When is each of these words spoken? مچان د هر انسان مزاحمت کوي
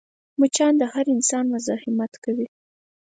مچان 0.39 0.73
د 0.77 0.83
هر 0.93 1.05
انسان 1.15 1.45
مزاحمت 1.53 2.11
کوي 2.23 2.47